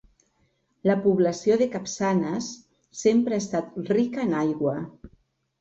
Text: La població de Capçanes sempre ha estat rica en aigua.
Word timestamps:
La 0.91 0.93
població 1.01 1.57
de 1.61 1.67
Capçanes 1.75 2.47
sempre 3.03 3.39
ha 3.39 3.45
estat 3.47 3.79
rica 3.93 4.29
en 4.29 4.35
aigua. 4.41 4.75